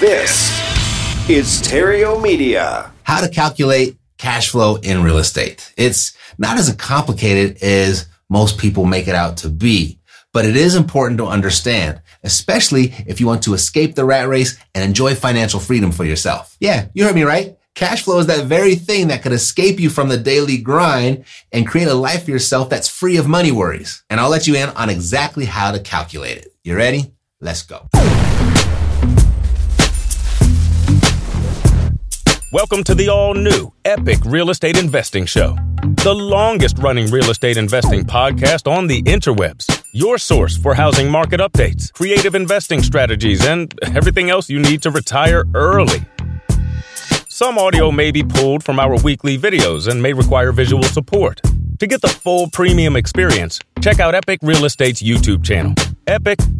[0.00, 0.50] This
[1.30, 2.92] is Theriault Media.
[3.04, 5.72] How to calculate cash flow in real estate.
[5.76, 9.98] It's not as complicated as most people make it out to be,
[10.32, 14.58] but it is important to understand, especially if you want to escape the rat race
[14.74, 16.56] and enjoy financial freedom for yourself.
[16.60, 17.56] Yeah, you heard me right.
[17.74, 21.66] Cash flow is that very thing that could escape you from the daily grind and
[21.66, 24.04] create a life for yourself that's free of money worries.
[24.10, 26.54] And I'll let you in on exactly how to calculate it.
[26.64, 27.14] You ready?
[27.40, 27.88] Let's go.
[32.52, 35.56] Welcome to the all new Epic Real Estate Investing Show,
[36.04, 39.82] the longest running real estate investing podcast on the interwebs.
[39.92, 44.90] Your source for housing market updates, creative investing strategies, and everything else you need to
[44.90, 46.04] retire early.
[47.26, 51.40] Some audio may be pulled from our weekly videos and may require visual support.
[51.78, 55.72] To get the full premium experience, check out Epic Real Estate's YouTube channel,
[56.06, 56.58] epicrei.tv.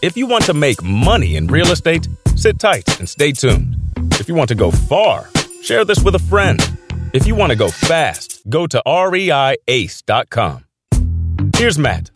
[0.00, 3.76] If you want to make money in real estate, sit tight and stay tuned.
[4.12, 5.28] If you want to go far,
[5.62, 6.60] share this with a friend.
[7.12, 10.64] If you want to go fast, go to reiace.com.
[11.56, 12.10] Here's Matt.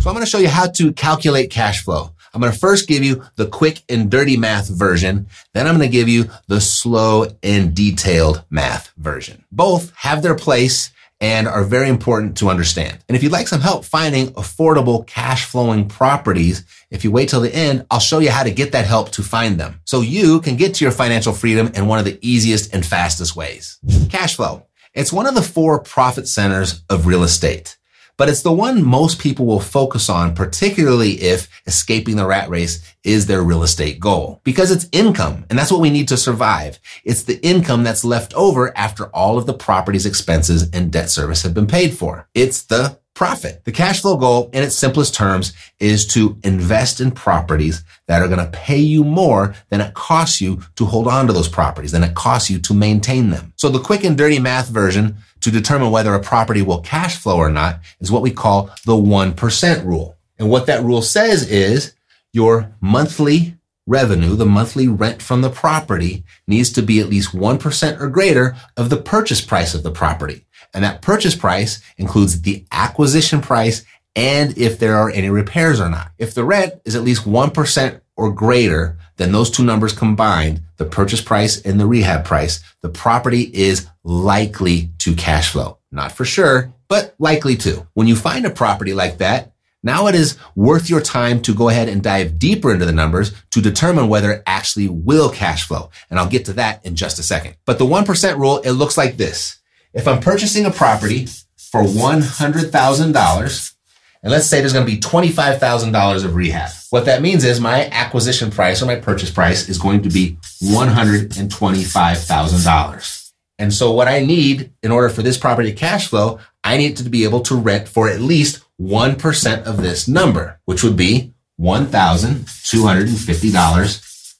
[0.00, 2.14] So I'm going to show you how to calculate cash flow.
[2.32, 5.26] I'm going to first give you the quick and dirty math version.
[5.54, 9.44] Then I'm going to give you the slow and detailed math version.
[9.50, 10.90] Both have their place
[11.20, 12.98] and are very important to understand.
[13.08, 17.40] And if you'd like some help finding affordable cash flowing properties, if you wait till
[17.40, 20.40] the end, I'll show you how to get that help to find them so you
[20.40, 23.78] can get to your financial freedom in one of the easiest and fastest ways.
[24.10, 24.66] Cash flow.
[24.94, 27.77] It's one of the four profit centers of real estate
[28.18, 32.84] but it's the one most people will focus on, particularly if escaping the rat race
[33.04, 34.42] is their real estate goal.
[34.44, 36.78] Because it's income, and that's what we need to survive.
[37.04, 41.42] It's the income that's left over after all of the property's expenses and debt service
[41.42, 42.28] have been paid for.
[42.34, 43.64] It's the profit.
[43.64, 48.28] The cash flow goal in its simplest terms is to invest in properties that are
[48.28, 51.90] going to pay you more than it costs you to hold on to those properties,
[51.90, 53.52] than it costs you to maintain them.
[53.56, 57.38] So the quick and dirty math version to determine whether a property will cash flow
[57.38, 60.16] or not is what we call the 1% rule.
[60.38, 61.94] And what that rule says is
[62.32, 63.56] your monthly
[63.88, 68.54] revenue, the monthly rent from the property needs to be at least 1% or greater
[68.76, 70.44] of the purchase price of the property.
[70.74, 73.84] And that purchase price includes the acquisition price
[74.14, 76.10] and if there are any repairs or not.
[76.18, 80.84] If the rent is at least 1% or greater than those two numbers combined, the
[80.84, 85.78] purchase price and the rehab price, the property is likely to cash flow.
[85.92, 87.86] Not for sure, but likely to.
[87.94, 89.52] When you find a property like that,
[89.82, 93.32] now it is worth your time to go ahead and dive deeper into the numbers
[93.50, 95.90] to determine whether it actually will cash flow.
[96.10, 97.56] And I'll get to that in just a second.
[97.64, 99.57] But the 1% rule, it looks like this.
[99.94, 101.26] If I'm purchasing a property
[101.56, 103.74] for $100,000,
[104.22, 106.70] and let's say there's going to be $25,000 of rehab.
[106.90, 110.36] What that means is my acquisition price or my purchase price is going to be
[110.62, 113.32] $125,000.
[113.60, 116.96] And so what I need in order for this property to cash flow, I need
[116.98, 121.34] to be able to rent for at least 1% of this number, which would be
[121.60, 124.34] $1,250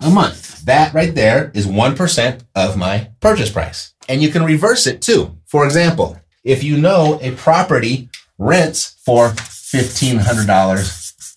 [0.00, 0.64] a month.
[0.64, 3.92] That right there is 1% of my purchase price.
[4.08, 5.36] And you can reverse it too.
[5.46, 8.08] For example, if you know a property
[8.38, 11.36] rents for $1,500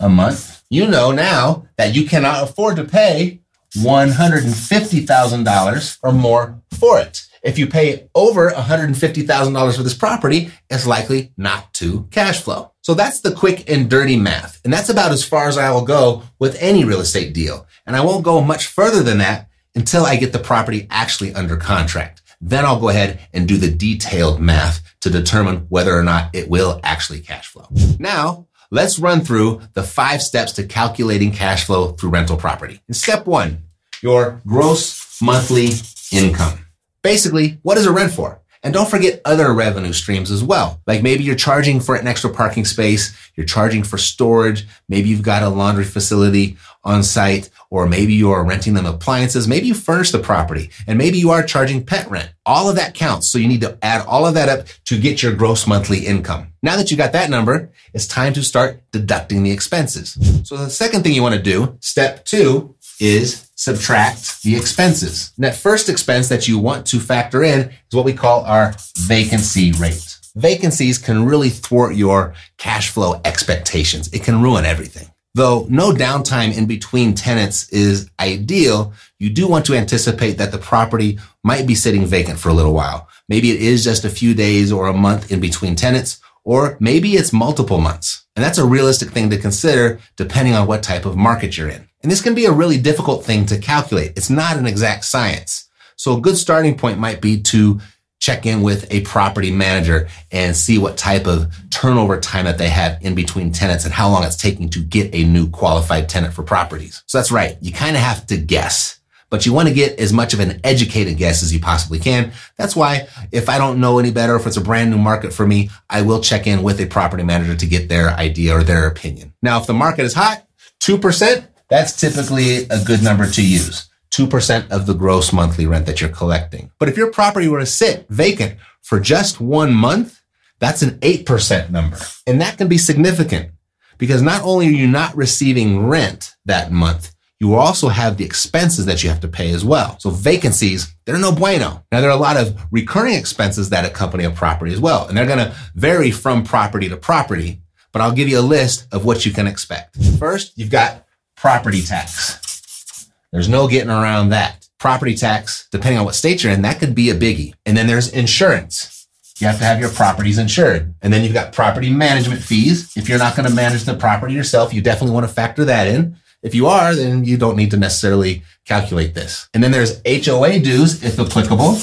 [0.00, 3.40] a month, you know now that you cannot afford to pay
[3.76, 7.28] $150,000 or more for it.
[7.42, 12.72] If you pay over $150,000 for this property, it's likely not to cash flow.
[12.82, 14.60] So that's the quick and dirty math.
[14.64, 17.66] And that's about as far as I will go with any real estate deal.
[17.86, 19.47] And I won't go much further than that
[19.78, 22.20] until I get the property actually under contract.
[22.40, 26.50] Then I'll go ahead and do the detailed math to determine whether or not it
[26.50, 27.68] will actually cash flow.
[28.00, 32.80] Now, let's run through the five steps to calculating cash flow through rental property.
[32.88, 33.62] In step one,
[34.02, 35.70] your gross monthly
[36.12, 36.66] income.
[37.02, 38.40] Basically, what is a rent for?
[38.62, 40.80] And don't forget other revenue streams as well.
[40.86, 45.22] Like maybe you're charging for an extra parking space, you're charging for storage, maybe you've
[45.22, 49.74] got a laundry facility on site, or maybe you are renting them appliances, maybe you
[49.74, 52.30] furnish the property, and maybe you are charging pet rent.
[52.46, 53.28] All of that counts.
[53.28, 56.54] So you need to add all of that up to get your gross monthly income.
[56.62, 60.16] Now that you've got that number, it's time to start deducting the expenses.
[60.44, 65.32] So the second thing you want to do, step two, is subtract the expenses.
[65.36, 68.74] And that first expense that you want to factor in is what we call our
[68.96, 70.18] vacancy rate.
[70.36, 74.08] Vacancies can really thwart your cash flow expectations.
[74.12, 75.10] It can ruin everything.
[75.34, 80.58] Though no downtime in between tenants is ideal, you do want to anticipate that the
[80.58, 83.08] property might be sitting vacant for a little while.
[83.28, 87.12] Maybe it is just a few days or a month in between tenants, or maybe
[87.12, 88.24] it's multiple months.
[88.34, 91.86] And that's a realistic thing to consider depending on what type of market you're in.
[92.02, 94.12] And this can be a really difficult thing to calculate.
[94.16, 95.68] It's not an exact science.
[95.96, 97.80] So a good starting point might be to
[98.18, 102.70] check in with a property manager and see what type of turnover time that they
[102.70, 106.32] have in between tenants and how long it's taking to get a new qualified tenant
[106.32, 107.02] for properties.
[107.04, 107.58] So that's right.
[107.60, 108.97] You kind of have to guess,
[109.30, 112.32] but you want to get as much of an educated guess as you possibly can.
[112.56, 115.46] That's why if I don't know any better, if it's a brand new market for
[115.46, 118.86] me, I will check in with a property manager to get their idea or their
[118.86, 119.34] opinion.
[119.42, 120.46] Now, if the market is hot,
[120.80, 123.88] 2%, that's typically a good number to use.
[124.10, 126.70] 2% of the gross monthly rent that you're collecting.
[126.78, 130.20] But if your property were to sit vacant for just one month,
[130.60, 131.98] that's an 8% number.
[132.26, 133.50] And that can be significant
[133.98, 138.86] because not only are you not receiving rent that month, you also have the expenses
[138.86, 139.98] that you have to pay as well.
[140.00, 141.84] So vacancies, they're no bueno.
[141.92, 145.16] Now there are a lot of recurring expenses that accompany a property as well, and
[145.16, 147.60] they're going to vary from property to property,
[147.92, 149.96] but I'll give you a list of what you can expect.
[150.18, 151.06] First, you've got
[151.36, 153.08] property tax.
[153.32, 154.68] There's no getting around that.
[154.78, 157.54] Property tax, depending on what state you're in, that could be a biggie.
[157.66, 159.06] And then there's insurance.
[159.38, 160.94] You have to have your properties insured.
[161.02, 162.96] And then you've got property management fees.
[162.96, 165.86] If you're not going to manage the property yourself, you definitely want to factor that
[165.86, 166.16] in.
[166.42, 169.48] If you are, then you don't need to necessarily calculate this.
[169.52, 171.78] And then there's HOA dues, if applicable.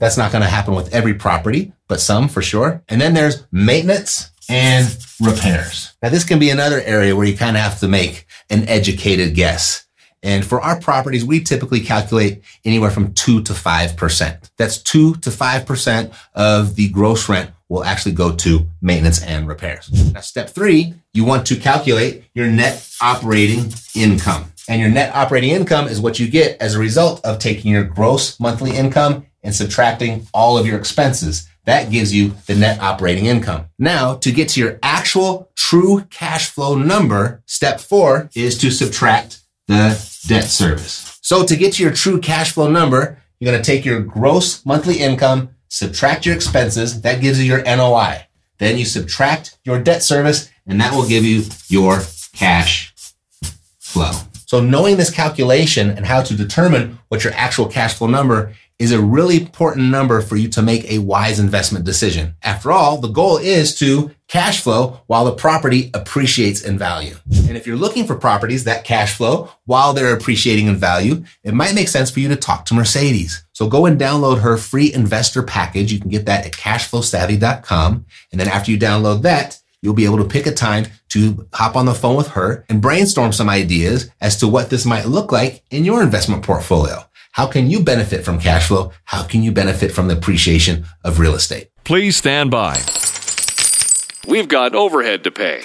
[0.00, 2.82] That's not going to happen with every property, but some for sure.
[2.88, 4.88] And then there's maintenance and
[5.20, 5.92] repairs.
[6.02, 9.34] Now, this can be another area where you kind of have to make an educated
[9.34, 9.86] guess.
[10.22, 14.50] And for our properties, we typically calculate anywhere from two to 5%.
[14.56, 20.12] That's two to 5% of the gross rent will actually go to maintenance and repairs.
[20.12, 24.52] Now, step three, you want to calculate your net operating income.
[24.68, 27.84] And your net operating income is what you get as a result of taking your
[27.84, 31.48] gross monthly income and subtracting all of your expenses.
[31.64, 33.66] That gives you the net operating income.
[33.78, 39.39] Now, to get to your actual true cash flow number, step four is to subtract
[39.70, 41.18] the debt service.
[41.22, 44.66] So to get to your true cash flow number, you're going to take your gross
[44.66, 47.02] monthly income, subtract your expenses.
[47.02, 48.26] That gives you your NOI.
[48.58, 52.00] Then you subtract your debt service and that will give you your
[52.32, 52.92] cash
[53.78, 54.12] flow.
[54.46, 58.92] So knowing this calculation and how to determine what your actual cash flow number is
[58.92, 62.34] a really important number for you to make a wise investment decision.
[62.42, 67.16] After all, the goal is to cash flow while the property appreciates in value.
[67.46, 71.52] And if you're looking for properties that cash flow while they're appreciating in value, it
[71.52, 73.44] might make sense for you to talk to Mercedes.
[73.52, 75.92] So go and download her free investor package.
[75.92, 78.06] You can get that at cashflowsavvy.com.
[78.32, 81.76] And then after you download that, you'll be able to pick a time to hop
[81.76, 85.32] on the phone with her and brainstorm some ideas as to what this might look
[85.32, 87.04] like in your investment portfolio.
[87.32, 88.92] How can you benefit from cash flow?
[89.04, 91.68] How can you benefit from the appreciation of real estate?
[91.84, 92.80] Please stand by.
[94.26, 95.62] We've got overhead to pay.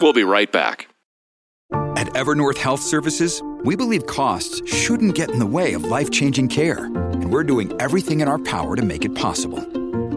[0.00, 0.88] We'll be right back.
[1.72, 6.48] At Evernorth Health Services, we believe costs shouldn't get in the way of life changing
[6.48, 9.60] care, and we're doing everything in our power to make it possible.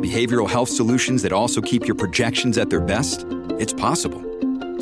[0.02, 3.26] Behavioral health solutions that also keep your projections at their best?
[3.58, 4.22] It's possible.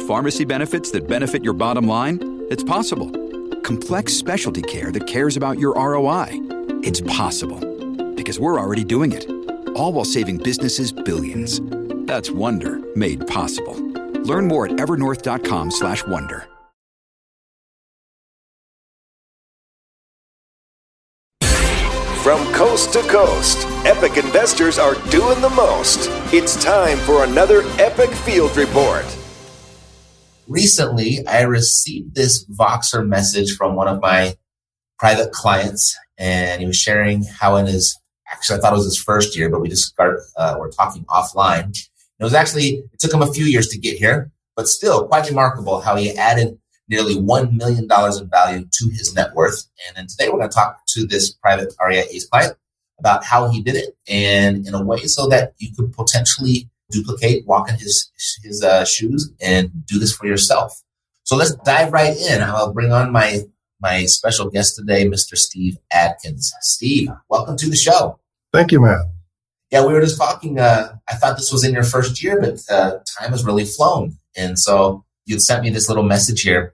[0.08, 2.20] Pharmacy benefits that benefit your bottom line?
[2.50, 3.27] It's possible
[3.68, 6.28] complex specialty care that cares about your ROI.
[6.84, 7.60] It's possible
[8.16, 9.30] because we're already doing it.
[9.76, 11.60] All while saving businesses billions.
[12.08, 13.76] That's Wonder made possible.
[14.24, 16.48] Learn more at evernorth.com/wonder.
[22.24, 26.10] From coast to coast, epic investors are doing the most.
[26.34, 29.06] It's time for another epic field report
[30.48, 34.36] recently I received this Voxer message from one of my
[34.98, 37.98] private clients, and he was sharing how in his
[38.32, 41.06] actually I thought it was his first year, but we just started uh, we're talking
[41.06, 41.78] offline.
[42.20, 45.28] It was actually it took him a few years to get here, but still quite
[45.28, 46.58] remarkable how he added
[46.90, 49.68] nearly $1 million in value to his net worth.
[49.88, 52.56] And then today we're going to talk to this private REI ACE client
[53.00, 57.46] about how he did it and in a way so that you could potentially duplicate,
[57.46, 58.12] walk in his,
[58.44, 60.82] his uh, shoes and do this for yourself.
[61.24, 62.42] So let's dive right in.
[62.42, 63.42] I'll bring on my,
[63.82, 65.36] my special guest today, Mr.
[65.36, 66.54] Steve Adkins.
[66.62, 68.20] Steve, welcome to the show.
[68.54, 69.06] Thank you, Matt.
[69.72, 70.60] Yeah, we were just talking.
[70.60, 74.18] Uh, I thought this was in your first year, but uh, time has really flown.
[74.38, 76.74] And so you'd sent me this little message here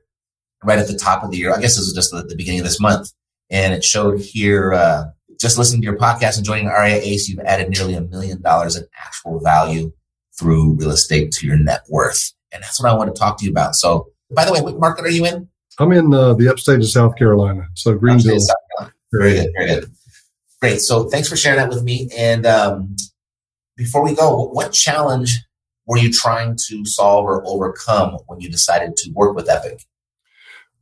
[0.64, 1.52] right at the top of the year.
[1.52, 3.12] I guess this was just the, the beginning of this month.
[3.50, 5.06] And it showed here, uh,
[5.40, 8.76] just listening to your podcast and joining REI ACE, you've added nearly a million dollars
[8.76, 9.92] in actual value
[10.38, 12.34] through real estate to your net worth.
[12.52, 13.76] And that's what I want to talk to you about.
[13.76, 15.48] So, by the way, what market are you in?
[15.80, 17.68] I'm in uh, the upstate of South Carolina.
[17.74, 18.40] So, Greenville.
[19.12, 19.52] Very good.
[19.58, 19.92] Very good.
[20.62, 20.82] Great.
[20.82, 22.10] So, thanks for sharing that with me.
[22.16, 22.96] And um,
[23.76, 25.40] before we go, what challenge
[25.86, 29.84] were you trying to solve or overcome when you decided to work with Epic?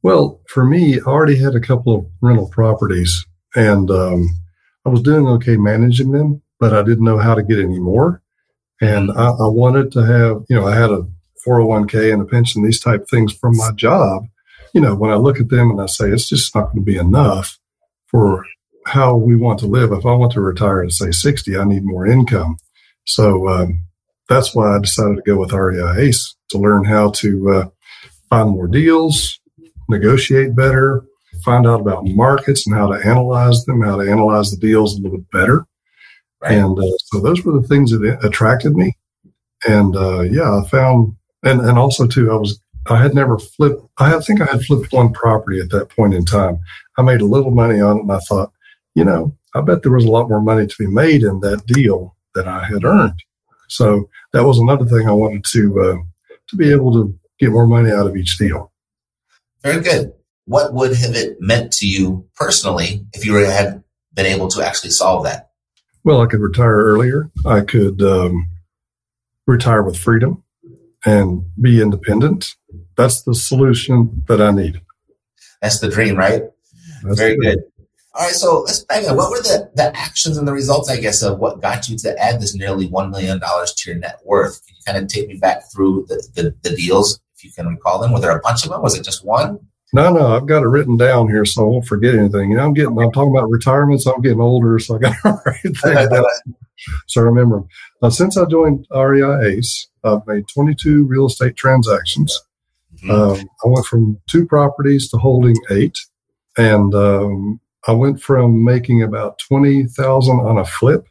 [0.04, 4.30] Well, for me, I already had a couple of rental properties and um,
[4.86, 8.22] I was doing okay managing them, but I didn't know how to get any more.
[8.82, 11.08] And I, I wanted to have, you know, I had a
[11.48, 14.24] 401k and a pension, these type things from my job.
[14.74, 16.82] You know, when I look at them and I say, it's just not going to
[16.82, 17.60] be enough
[18.08, 18.46] for
[18.86, 19.92] how we want to live.
[19.92, 22.58] If I want to retire at say 60, I need more income.
[23.06, 23.80] So, um,
[24.32, 27.66] that's why I decided to go with REI ACE to learn how to uh,
[28.30, 29.42] find more deals,
[29.90, 31.04] negotiate better,
[31.44, 35.02] find out about markets and how to analyze them, how to analyze the deals a
[35.02, 35.66] little bit better.
[36.42, 36.54] Right.
[36.54, 38.98] And uh, so those were the things that attracted me.
[39.68, 43.84] And uh, yeah, I found, and, and also too, I was, I had never flipped,
[44.00, 46.60] I think I had flipped one property at that point in time.
[46.98, 48.52] I made a little money on it and I thought,
[48.96, 51.66] you know, I bet there was a lot more money to be made in that
[51.68, 53.20] deal than I had earned.
[53.68, 55.98] So that was another thing I wanted to, uh,
[56.48, 58.72] to be able to get more money out of each deal.
[59.62, 60.14] Very good.
[60.46, 63.84] What would have it meant to you personally if you had
[64.14, 65.51] been able to actually solve that?
[66.04, 67.30] Well, I could retire earlier.
[67.46, 68.48] I could um,
[69.46, 70.44] retire with freedom
[71.06, 72.56] and be independent.
[72.96, 74.82] That's the solution that I need.
[75.62, 76.44] That's the dream, right?
[77.04, 77.60] That's Very good.
[78.14, 79.16] All right, so let's back up.
[79.16, 82.18] What were the, the actions and the results, I guess, of what got you to
[82.20, 84.66] add this nearly $1 million to your net worth?
[84.66, 87.68] Can you kind of take me back through the, the, the deals, if you can
[87.68, 88.12] recall them?
[88.12, 88.82] Were there a bunch of them?
[88.82, 89.60] Was it just one?
[89.94, 92.52] No, no, I've got it written down here, so I won't forget anything.
[92.52, 95.16] You know, I'm getting, I'm talking about retirement, so I'm getting older, so I got
[95.22, 96.24] to write things down.
[97.08, 97.64] So I remember.
[98.02, 102.42] Now, since I joined REI ACE, I've made 22 real estate transactions.
[103.04, 103.12] Mm-hmm.
[103.12, 105.98] Um, I went from two properties to holding eight,
[106.58, 111.06] and um, I went from making about 20,000 on a flip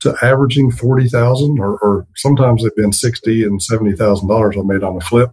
[0.00, 4.96] to averaging 40,000, or, or sometimes they've been 60 and 70,000 dollars I made on
[4.96, 5.32] a flip.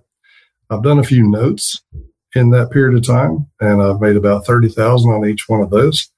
[0.70, 1.82] I've done a few notes
[2.38, 5.70] in that period of time, and I've made about thirty thousand on each one of
[5.70, 6.10] those.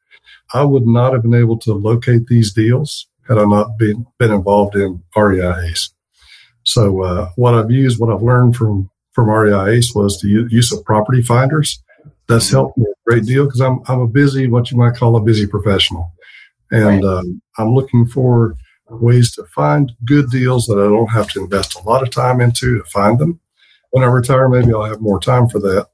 [0.53, 4.31] I would not have been able to locate these deals had I not been been
[4.31, 5.91] involved in REI ACE.
[6.63, 10.71] So uh, what I've used, what I've learned from from REI ACE was the use
[10.71, 11.81] of property finders.
[12.27, 12.55] That's mm-hmm.
[12.55, 15.21] helped me a great deal because I'm I'm a busy, what you might call a
[15.21, 16.11] busy professional,
[16.71, 17.03] and right.
[17.03, 18.55] um, I'm looking for
[18.89, 22.41] ways to find good deals that I don't have to invest a lot of time
[22.41, 23.39] into to find them.
[23.91, 25.87] When I retire, maybe I'll have more time for that.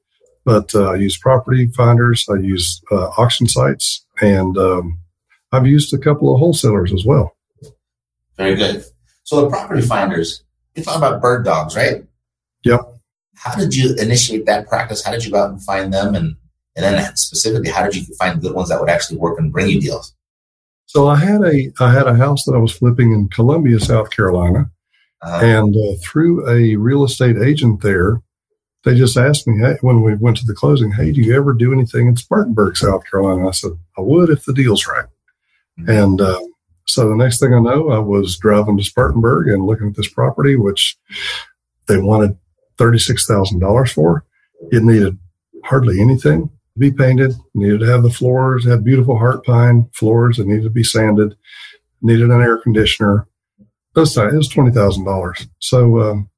[0.45, 4.99] But uh, I use property finders, I use uh, auction sites, and um,
[5.51, 7.35] I've used a couple of wholesalers as well.
[8.37, 8.85] Very good.
[9.23, 10.43] So the property finders,
[10.75, 12.03] you're talking about bird dogs, right?
[12.63, 12.81] Yep.
[13.35, 15.03] How did you initiate that practice?
[15.03, 16.13] How did you go out and find them?
[16.13, 16.35] And,
[16.75, 19.69] and then specifically, how did you find good ones that would actually work and bring
[19.69, 20.13] you deals?
[20.85, 24.11] So I had a I had a house that I was flipping in Columbia, South
[24.11, 24.69] Carolina,
[25.21, 25.45] uh-huh.
[25.45, 28.21] and uh, through a real estate agent there,
[28.85, 31.53] they just asked me hey, when we went to the closing, hey, do you ever
[31.53, 33.49] do anything in Spartanburg, South Carolina?
[33.49, 35.07] I said, I would if the deal's right.
[35.79, 35.89] Mm-hmm.
[35.89, 36.39] And uh,
[36.85, 40.07] so the next thing I know, I was driving to Spartanburg and looking at this
[40.07, 40.97] property, which
[41.87, 42.37] they wanted
[42.77, 44.23] $36,000 for.
[44.71, 45.17] It needed
[45.63, 50.37] hardly anything to be painted, needed to have the floors, had beautiful heart pine floors
[50.37, 51.35] that needed to be sanded,
[52.01, 53.27] needed an air conditioner.
[53.95, 55.47] Those times, it was $20,000.
[55.59, 56.29] So um,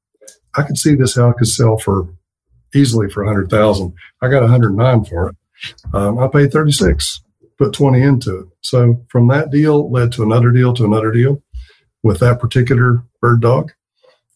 [0.54, 2.08] I could see this house could sell for
[2.74, 3.92] easily for a hundred thousand.
[4.22, 5.36] I got a hundred nine for it.
[5.94, 7.22] Um, I paid 36,
[7.58, 8.46] put 20 into it.
[8.60, 11.42] So from that deal led to another deal to another deal
[12.02, 13.72] with that particular bird dog.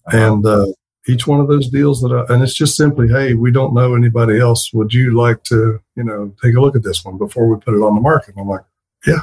[0.06, 0.66] And, uh,
[1.08, 3.94] each one of those deals that I, and it's just simply, Hey, we don't know
[3.94, 4.70] anybody else.
[4.72, 7.74] Would you like to, you know, take a look at this one before we put
[7.74, 8.34] it on the market?
[8.38, 8.62] I'm like,
[9.06, 9.20] yeah.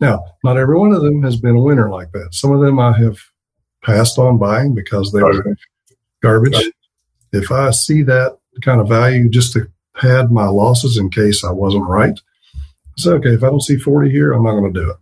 [0.00, 2.28] Now, not every one of them has been a winner like that.
[2.32, 3.18] Some of them I have
[3.82, 5.56] passed on buying because they were
[6.20, 6.70] garbage.
[7.32, 11.50] if I see that kind of value just to pad my losses in case I
[11.50, 12.18] wasn't right,
[12.54, 12.58] I
[12.96, 14.96] say, okay, if I don't see 40 here, I'm not going to do it.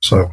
[0.00, 0.30] So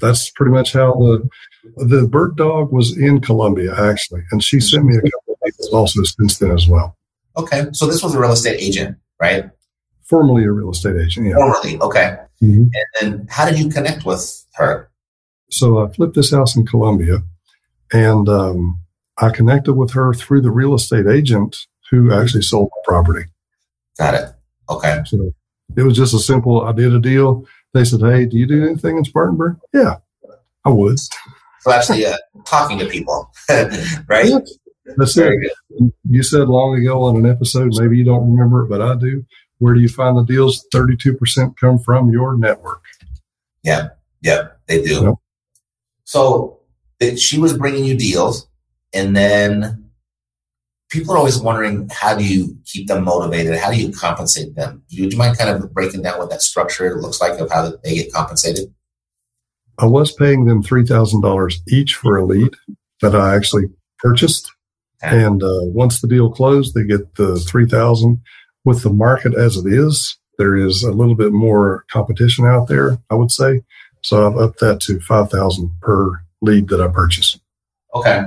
[0.00, 1.28] that's pretty much how the
[1.76, 5.68] the bird dog was in Columbia actually, and she sent me a couple of things
[5.72, 6.96] also since then as well.
[7.36, 9.48] Okay, so this was a real estate agent, right?
[10.02, 11.36] Formerly a real estate agent, yeah.
[11.36, 12.16] Formerly, okay.
[12.42, 12.68] Mhm.
[12.74, 14.90] And then how did you connect with her?
[15.50, 17.22] So I flipped this house in Columbia,
[17.92, 18.78] and um,
[19.18, 21.56] I connected with her through the real estate agent
[21.92, 23.26] who actually sold the property.
[23.98, 24.30] Got it.
[24.68, 25.02] Okay.
[25.04, 25.32] So
[25.76, 26.62] it was just a simple.
[26.62, 27.46] I did a deal.
[27.74, 29.96] They said, "Hey, do you do anything in Spartanburg?" Yeah,
[30.64, 30.98] I would.
[30.98, 33.30] So actually, uh, talking to people,
[34.08, 34.32] right?
[34.96, 35.52] That's Very it.
[35.78, 35.92] good.
[36.10, 39.24] You said long ago on an episode, maybe you don't remember it, but I do.
[39.58, 40.66] Where do you find the deals?
[40.72, 42.82] Thirty-two percent come from your network.
[43.62, 43.90] Yeah,
[44.22, 45.04] yeah, they do.
[45.04, 45.14] Yep.
[46.04, 46.60] So
[47.16, 48.48] she was bringing you deals,
[48.94, 49.81] and then
[50.92, 53.56] people are always wondering how do you keep them motivated?
[53.56, 54.82] How do you compensate them?
[54.90, 57.94] Do you, mind kind of breaking down what that structure looks like of how they
[57.94, 58.72] get compensated?
[59.78, 62.54] I was paying them three thousand dollars each for a lead
[63.00, 63.64] that I actually
[63.98, 64.52] purchased,
[65.02, 65.24] Okay.
[65.24, 68.20] and uh, once the deal closed, they get the three thousand.
[68.64, 72.98] With the market as it is, there is a little bit more competition out there.
[73.10, 73.62] I would say,
[74.02, 77.40] so I've upped that to five thousand per lead that I purchase,
[77.94, 78.24] Okay,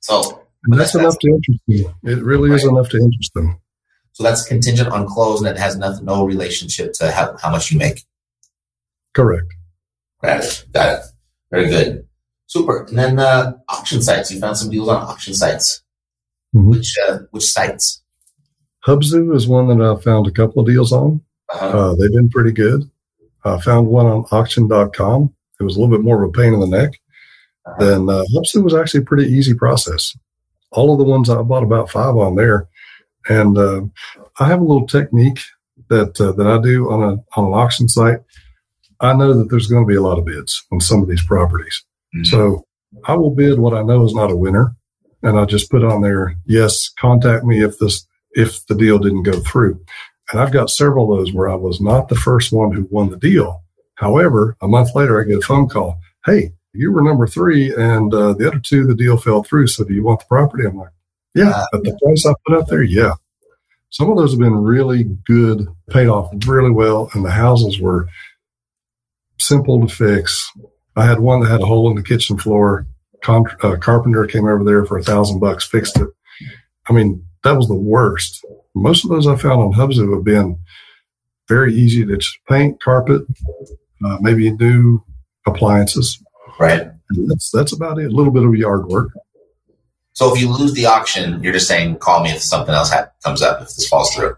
[0.00, 1.94] so and that's enough to interest them.
[2.04, 3.58] It really is enough to interest them.
[4.12, 7.70] so that's contingent on close, and it has nothing, no relationship to how, how much
[7.70, 8.04] you make.
[9.14, 9.46] Correct.
[10.22, 10.64] Got it.
[10.72, 11.04] Got it.
[11.50, 12.06] Very good.
[12.46, 12.84] Super.
[12.84, 14.30] And then uh, auction sites.
[14.30, 15.82] You found some deals on auction sites.
[16.54, 16.70] Mhm.
[16.70, 18.02] Which uh, which sites?
[18.86, 21.20] Hubzu is one that I found a couple of deals on.
[21.52, 21.66] Uh-huh.
[21.66, 22.90] Uh, they've been pretty good.
[23.44, 25.34] I found one on auction.com.
[25.60, 27.00] It was a little bit more of a pain in the neck.
[27.66, 27.76] Uh-huh.
[27.84, 30.16] Then uh, Hubzu was actually a pretty easy process.
[30.74, 32.68] All of the ones I bought about five on there,
[33.28, 33.82] and uh,
[34.38, 35.40] I have a little technique
[35.88, 38.18] that uh, that I do on a on an auction site.
[39.00, 41.24] I know that there's going to be a lot of bids on some of these
[41.24, 41.82] properties,
[42.16, 42.26] Mhm.
[42.26, 42.64] so
[43.06, 44.74] I will bid what I know is not a winner,
[45.22, 49.22] and I just put on there, yes, contact me if this if the deal didn't
[49.24, 49.80] go through.
[50.32, 53.10] And I've got several of those where I was not the first one who won
[53.10, 53.62] the deal.
[53.96, 55.98] However, a month later, I get a phone call.
[56.24, 59.68] Hey, you were number three, and uh, the other two, the deal fell through.
[59.68, 60.66] So, do you want the property?
[60.66, 60.90] I'm like,
[61.34, 63.14] yeah, at the price I put out there, yeah.
[63.90, 68.08] Some of those have been really good, paid off really well, and the houses were
[69.38, 70.50] simple to fix.
[70.96, 72.86] I had one that had a hole in the kitchen floor.
[73.22, 76.08] Con- uh, carpenter came over there for a thousand bucks, fixed it.
[76.88, 78.44] I mean, that was the worst.
[78.74, 80.58] Most of those I found on Hubzu have been
[81.48, 83.22] very easy to paint, carpet,
[84.04, 85.02] uh, maybe new
[85.46, 86.22] appliances.
[86.58, 86.82] Right.
[87.10, 88.06] And that's that's about it.
[88.06, 89.10] A little bit of yard work.
[90.12, 93.10] So if you lose the auction, you're just saying, call me if something else ha-
[93.24, 94.36] comes up, if this falls through.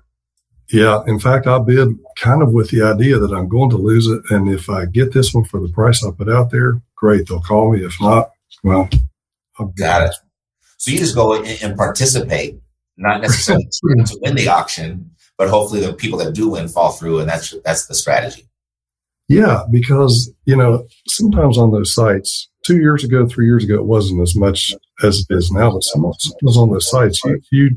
[0.70, 1.02] Yeah.
[1.06, 4.22] In fact, I bid kind of with the idea that I'm going to lose it,
[4.30, 7.28] and if I get this one for the price I put out there, great.
[7.28, 7.84] They'll call me.
[7.84, 8.30] If not,
[8.64, 8.88] well,
[9.58, 10.14] I'll Got it.
[10.78, 12.58] So you just go in and participate,
[12.96, 17.20] not necessarily to win the auction, but hopefully the people that do win fall through,
[17.20, 18.48] and that's that's the strategy.
[19.28, 23.84] Yeah, because you know sometimes on those sites, two years ago, three years ago, it
[23.84, 25.72] wasn't as much as it is now.
[25.72, 27.76] But sometimes on those sites, you, you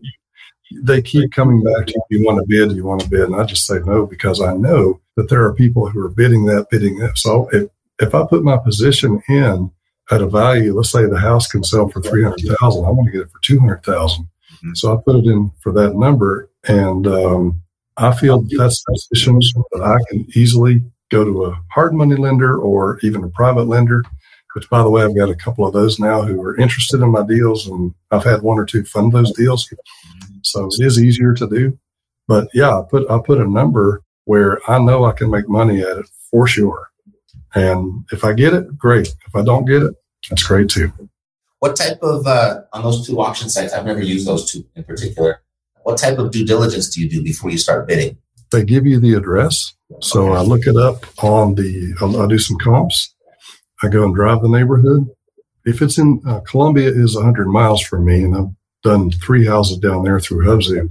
[0.83, 2.19] they keep coming back to you.
[2.19, 4.53] You want to bid, you want to bid, and I just say no because I
[4.55, 7.17] know that there are people who are bidding that, bidding that.
[7.17, 9.71] So if if I put my position in
[10.11, 13.07] at a value, let's say the house can sell for three hundred thousand, I want
[13.07, 14.27] to get it for two hundred thousand.
[14.63, 14.77] Mhm.
[14.77, 17.61] So I put it in for that number, and um,
[17.97, 19.39] I feel that that's a position
[19.71, 24.03] that I can easily go to a hard money lender or even a private lender.
[24.55, 27.11] Which, by the way, I've got a couple of those now who are interested in
[27.11, 29.71] my deals, and I've had one or two fund those deals.
[30.41, 31.77] So it is easier to do.
[32.27, 35.81] But yeah, I put I put a number where I know I can make money
[35.81, 36.89] at it for sure.
[37.55, 39.07] And if I get it, great.
[39.27, 39.95] If I don't get it,
[40.29, 40.91] that's great too.
[41.59, 43.73] What type of uh, on those two auction sites?
[43.73, 45.41] I've never used those two in particular.
[45.83, 48.17] What type of due diligence do you do before you start bidding?
[48.51, 49.73] They give you the address.
[50.01, 53.13] So I look it up on the, I'll, I'll do some comps.
[53.83, 55.07] I go and drive the neighborhood.
[55.65, 58.49] If it's in uh, Columbia is 100 miles from me and I've
[58.83, 60.89] done three houses down there through Hubzu,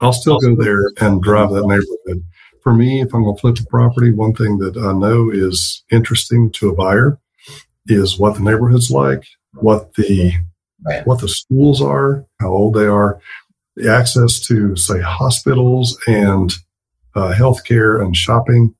[0.00, 2.24] I'll still go there and drive that neighborhood.
[2.62, 5.84] For me, if I'm going to flip the property, one thing that I know is
[5.90, 7.18] interesting to a buyer
[7.86, 9.24] is what the neighborhood's like,
[9.54, 10.32] what the
[10.86, 11.04] Right.
[11.04, 13.20] what the schools are, how old they are,
[13.74, 16.54] the access to say hospitals and
[17.14, 18.74] uh, healthcare and shopping.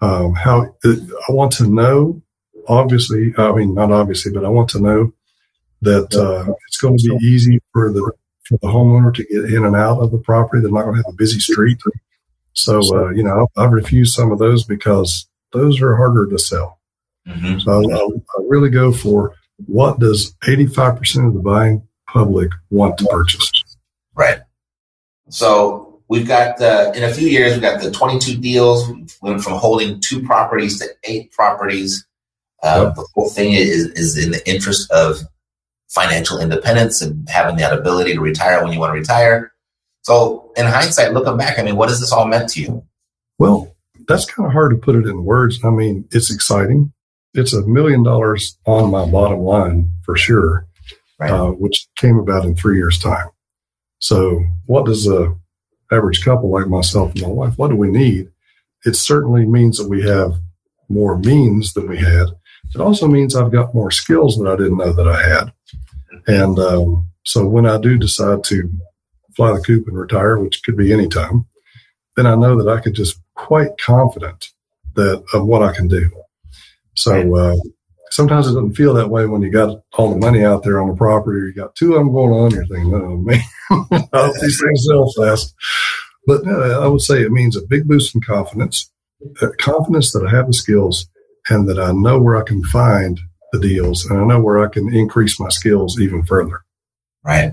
[0.00, 2.22] Um, how I want to know,
[2.68, 5.12] obviously, I mean not obviously, but I want to know
[5.82, 8.12] that uh, it's going to be easy for the
[8.44, 10.60] for the homeowner to get in and out of the property.
[10.60, 11.78] They're not going to have a busy street.
[12.52, 16.78] So, uh, you know, I've refused some of those because those are harder to sell.
[17.26, 17.58] Mm-hmm.
[17.60, 19.34] So I, I, really go for
[19.66, 23.50] what does 85% of the buying public want to purchase?
[24.14, 24.40] Right.
[25.30, 25.83] So
[26.14, 28.88] we've got, uh, in a few years, we've got the 22 deals.
[28.88, 32.06] We went from holding two properties to eight properties.
[32.62, 32.94] Uh, yep.
[32.94, 35.18] The whole thing is, is in the interest of
[35.88, 39.52] financial independence and having that ability to retire when you want to retire.
[40.02, 42.84] So, in hindsight, looking back, I mean, what has this all meant to you?
[43.38, 43.74] Well,
[44.06, 45.58] that's kind of hard to put it in words.
[45.64, 46.92] I mean, it's exciting.
[47.32, 50.66] It's a million dollars on my bottom line for sure,
[51.18, 51.32] right.
[51.32, 53.28] uh, which came about in three years' time.
[53.98, 55.34] So, what does a
[55.92, 58.30] average couple like myself and my wife, what do we need?
[58.84, 60.34] It certainly means that we have
[60.88, 62.28] more means than we had.
[62.74, 65.52] It also means I've got more skills that I didn't know that I had.
[66.26, 68.70] And um, so when I do decide to
[69.36, 71.46] fly the coop and retire, which could be any time,
[72.16, 74.50] then I know that I could just quite confident
[74.94, 76.10] that of what I can do.
[76.94, 77.56] So uh,
[78.14, 80.88] sometimes it doesn't feel that way when you got all the money out there on
[80.88, 82.50] the property, or you got two of them going on.
[82.52, 83.42] You're thinking, oh man,
[84.40, 85.52] these things sell fast.
[86.26, 88.90] But uh, I would say it means a big boost in confidence,
[89.42, 91.08] uh, confidence that I have the skills
[91.50, 93.20] and that I know where I can find
[93.52, 96.64] the deals and I know where I can increase my skills even further.
[97.24, 97.52] Right.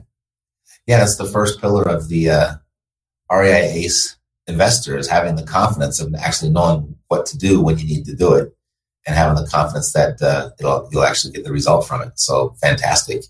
[0.86, 2.54] Yeah, that's the first pillar of the uh,
[3.32, 4.16] REI ACE
[4.48, 8.16] investor is having the confidence of actually knowing what to do when you need to
[8.16, 8.54] do it
[9.08, 12.20] and having the confidence that uh, it'll, you'll actually get the result from it.
[12.20, 13.24] So fantastic.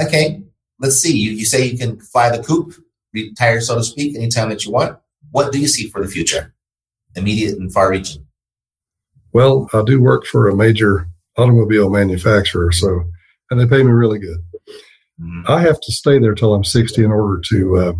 [0.00, 0.42] Okay,
[0.78, 1.16] let's see.
[1.16, 2.74] You, you say you can fly the coop,
[3.12, 4.98] retire, so to speak, anytime that you want.
[5.30, 6.54] What do you see for the future,
[7.14, 8.26] immediate and far reaching?
[9.32, 12.72] Well, I do work for a major automobile manufacturer.
[12.72, 13.04] So,
[13.50, 14.38] and they pay me really good.
[15.20, 15.42] Mm-hmm.
[15.50, 17.92] I have to stay there till I'm 60 in order to uh,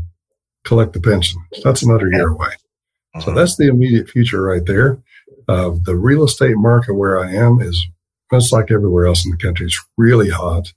[0.65, 1.43] collect the pension.
[1.65, 2.49] That's another year away.
[2.49, 3.21] Mm-hmm.
[3.21, 4.99] So that's the immediate future right there.
[5.49, 7.87] Uh, the real estate market where I am is
[8.33, 9.67] just like everywhere else in the country.
[9.67, 10.73] It's really hot.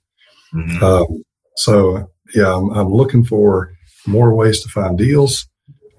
[0.54, 0.84] Mm-hmm.
[0.84, 1.24] Um,
[1.56, 3.72] so yeah, I'm, I'm looking for
[4.06, 5.48] more ways to find deals,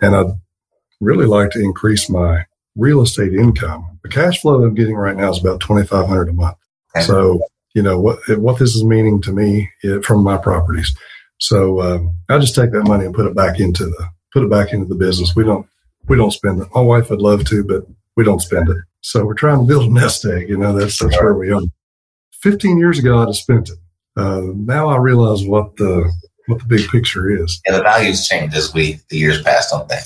[0.02, 0.34] and I'd
[1.00, 4.00] really like to increase my real estate income.
[4.04, 6.58] The cash flow I'm getting right now is about twenty five hundred a month.
[6.96, 7.06] Okay.
[7.06, 7.42] So
[7.74, 10.96] you know what what this is meaning to me it, from my properties.
[11.40, 14.50] So um, I just take that money and put it back into the put it
[14.50, 15.36] back into the business.
[15.36, 15.68] We don't
[16.08, 16.68] we don't spend it.
[16.74, 17.84] My wife would love to, but
[18.15, 18.78] we don't spend it.
[19.02, 20.50] So we're trying to build a nest egg.
[20.50, 21.62] You know that's that's where we are.
[22.34, 23.78] Fifteen years ago, I'd have spent it.
[24.17, 26.12] Uh, now I realize what the
[26.47, 27.62] what the big picture is.
[27.65, 30.00] And the values change as we the years pass, don't they?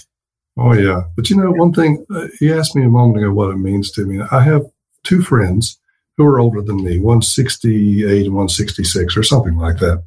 [0.58, 2.06] Oh yeah, but you know one thing.
[2.14, 4.22] Uh, you asked me a moment ago what it means to me.
[4.32, 4.64] I have
[5.04, 5.80] two friends
[6.18, 9.80] who are older than me, one sixty eight and one sixty six, or something like
[9.80, 10.04] that,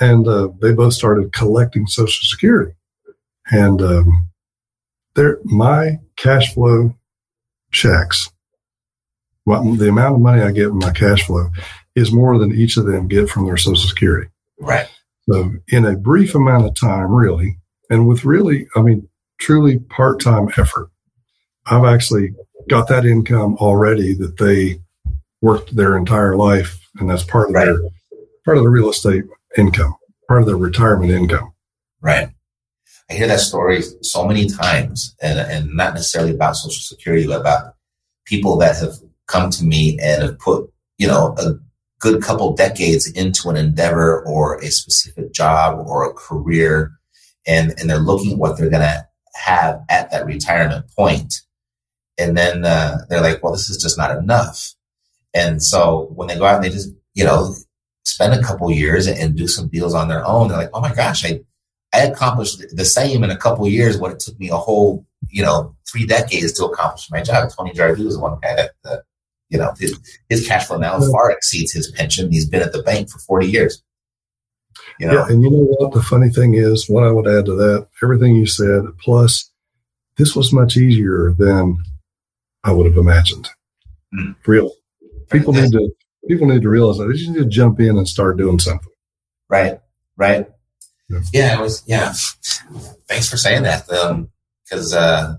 [0.00, 2.72] and uh, they both started collecting Social Security,
[3.50, 4.28] and um,
[5.14, 6.94] their my cash flow
[7.70, 8.30] checks,
[9.44, 11.48] what, the amount of money I get in my cash flow
[11.94, 14.30] is more than each of them get from their Social Security.
[14.58, 14.88] Right.
[15.28, 17.58] So in a brief amount of time, really,
[17.90, 20.90] and with really, I mean, truly part time effort.
[21.66, 22.34] I've actually
[22.68, 24.80] got that income already that they
[25.40, 27.64] worked their entire life, and that's part of right.
[27.66, 27.78] their
[28.44, 29.24] part of the real estate
[29.58, 29.94] income,
[30.28, 31.52] part of their retirement income.
[32.00, 32.30] Right.
[33.10, 37.40] I hear that story so many times, and and not necessarily about Social Security, but
[37.40, 37.74] about
[38.24, 38.94] people that have
[39.26, 41.52] come to me and have put you know a
[42.00, 46.92] good couple decades into an endeavor or a specific job or a career,
[47.46, 51.42] and and they're looking at what they're gonna have at that retirement point.
[52.18, 54.74] And then uh, they're like, well, this is just not enough.
[55.34, 57.54] And so when they go out and they just, you know,
[58.04, 60.94] spend a couple years and do some deals on their own, they're like, oh my
[60.94, 61.40] gosh, I,
[61.96, 65.42] I accomplished the same in a couple years what it took me a whole, you
[65.42, 67.50] know, three decades to accomplish my job.
[67.56, 69.02] Tony Jardu is one guy that, that
[69.48, 72.30] you know, his, his cash flow now far exceeds his pension.
[72.30, 73.82] He's been at the bank for 40 years.
[75.00, 75.14] You know?
[75.14, 75.94] Yeah, and you know what?
[75.94, 79.50] The funny thing is, what I would add to that, everything you said, plus
[80.18, 81.78] this was much easier than
[82.62, 83.48] I would have imagined.
[84.14, 84.36] Mm.
[84.46, 84.70] Really,
[85.30, 85.90] people need to
[86.28, 88.92] people need to realize that they just need to jump in and start doing something.
[89.48, 89.80] Right,
[90.16, 90.50] right.
[91.32, 91.82] Yeah, it was.
[91.86, 92.12] Yeah,
[93.08, 93.86] thanks for saying that.
[93.86, 95.34] Because um, uh,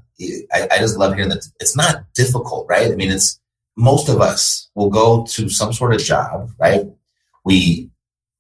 [0.54, 2.92] I, I just love hearing that it's not difficult, right?
[2.92, 3.40] I mean, it's
[3.76, 6.86] most of us will go to some sort of job, right?
[7.46, 7.92] We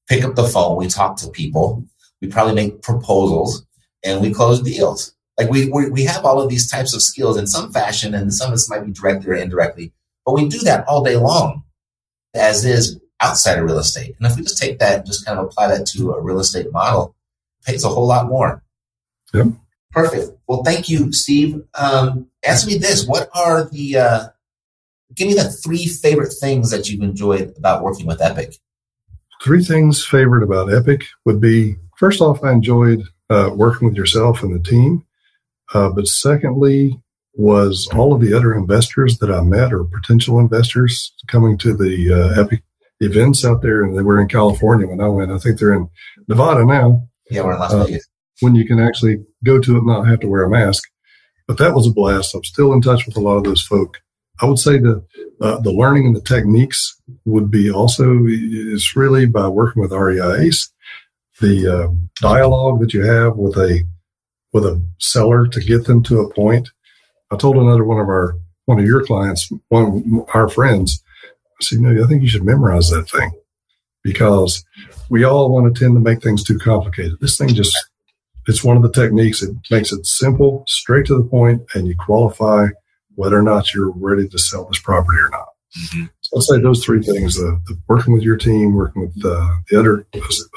[0.10, 1.86] pick up the phone, we talk to people,
[2.22, 3.66] we probably make proposals,
[4.04, 5.14] and we close deals.
[5.38, 8.34] Like we, we, we have all of these types of skills in some fashion, and
[8.34, 9.94] some of this might be directly or indirectly,
[10.26, 11.64] but we do that all day long,
[12.34, 14.16] as is outside of real estate.
[14.18, 16.40] And if we just take that and just kind of apply that to a real
[16.40, 17.16] estate model,
[17.68, 18.64] pays a whole lot more.
[19.34, 19.48] Yep.
[19.92, 20.32] Perfect.
[20.48, 21.62] Well, thank you, Steve.
[21.76, 24.28] Um, answer me this: What are the uh,
[25.16, 28.56] give me the three favorite things that you've enjoyed about working with Epic?
[29.44, 34.44] Three things favorite about Epic would be first off, I enjoyed uh, working with yourself
[34.44, 35.06] and the team.
[35.74, 37.00] Uh, but secondly,
[37.34, 42.14] was all of the other investors that I met or potential investors coming to the
[42.14, 42.64] uh, Epic
[43.00, 45.32] events out there, and they were in California when I went.
[45.32, 45.90] I think they're in
[46.28, 47.08] Nevada now.
[47.30, 48.06] Yeah, we're in Las Uh, Vegas.
[48.42, 50.84] when you can actually go to it and not have to wear a mask.
[51.48, 52.36] But that was a blast.
[52.36, 53.98] I'm still in touch with a lot of those folk.
[54.42, 55.04] I would say the
[55.42, 60.46] uh, the learning and the techniques would be also is really by working with REI
[60.48, 60.70] ACE,
[61.42, 61.88] the uh,
[62.22, 63.84] dialogue that you have with a
[64.54, 66.70] with a seller to get them to a point.
[67.32, 71.64] I told another one of our one of your clients, one of our friends, I
[71.64, 73.32] said, "No, I think you should memorize that thing
[74.04, 74.64] because
[75.10, 77.18] we all want to tend to make things too complicated.
[77.20, 77.76] This thing just
[78.48, 79.44] it's one of the techniques.
[79.44, 82.68] It makes it simple, straight to the point, and you qualify
[83.16, 85.48] whether or not you're ready to sell this property or not.
[86.22, 89.58] So I'd say those three things: the, the working with your team, working with uh,
[89.70, 90.08] the other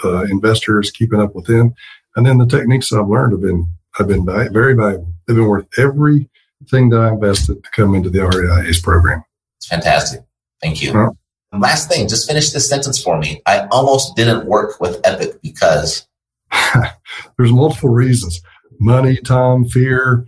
[0.05, 1.75] uh, investors, keeping up with them,
[2.17, 5.13] and then the techniques I've learned have been have been very valuable.
[5.27, 9.25] They've been worth everything that I invested to come into the REI ACE program.
[9.59, 10.21] It's fantastic.
[10.63, 11.17] Thank you.
[11.53, 13.43] Last thing, just finish this sentence for me.
[13.45, 16.07] I almost didn't work with Epic because
[17.39, 18.41] There's multiple reasons:
[18.79, 20.27] money, time, fear.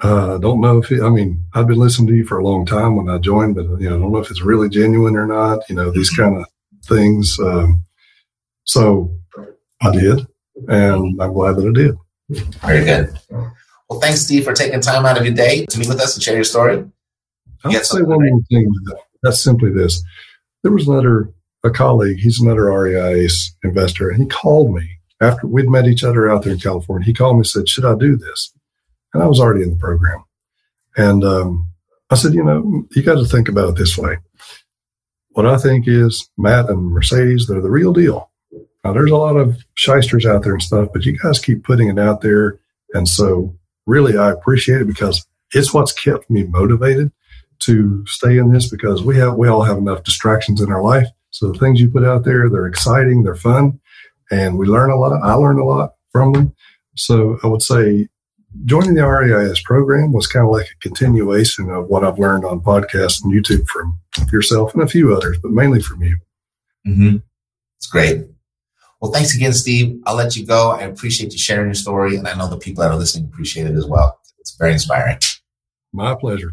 [0.00, 2.66] Uh, don't know if it, I mean I've been listening to you for a long
[2.66, 5.26] time when I joined, but you know I don't know if it's really genuine or
[5.26, 5.68] not.
[5.68, 6.46] You know these kind of
[6.84, 7.38] things.
[7.38, 7.84] Um,
[8.64, 9.16] so
[9.82, 10.26] I did,
[10.68, 11.96] and I'm glad that I did.
[12.60, 13.18] very good.
[13.88, 16.22] Well, thanks, Steve, for taking time out of your day to meet with us and
[16.22, 16.84] share your story.
[17.64, 18.68] I'll say one more thing.
[19.22, 20.02] That's simply this.
[20.64, 21.30] There was another,
[21.62, 23.28] a colleague, he's another REI
[23.62, 27.04] investor, and he called me after we'd met each other out there in California.
[27.04, 28.50] He called me and said, Should I do this?
[29.12, 30.24] And I was already in the program.
[30.96, 31.68] And um,
[32.08, 34.16] I said, You know, you got to think about it this way.
[35.32, 38.30] What I think is Matt and Mercedes, they're the real deal.
[38.82, 41.88] Now, there's a lot of shysters out there and stuff, but you guys keep putting
[41.88, 42.58] it out there.
[42.94, 43.54] And so,
[43.86, 47.12] really, I appreciate it because it's what's kept me motivated
[47.66, 51.08] to stay in this because we have we all have enough distractions in our life.
[51.30, 53.80] So the things you put out there, they're exciting, they're fun,
[54.30, 55.12] and we learn a lot.
[55.22, 56.54] I learn a lot from them.
[56.96, 58.08] So I would say
[58.64, 62.44] joining the REI ACE program was kind of like a continuation of what I've learned
[62.44, 63.98] on podcasts and YouTube from
[64.32, 66.16] yourself and a few others, but mainly from you.
[66.86, 67.16] Mm-hmm.
[67.78, 68.24] It's great.
[69.00, 70.00] Well, thanks again, Steve.
[70.06, 70.70] I'll let you go.
[70.70, 73.66] I appreciate you sharing your story, and I know the people that are listening appreciate
[73.66, 74.18] it as well.
[74.38, 75.18] It's very inspiring.
[75.92, 76.52] My pleasure.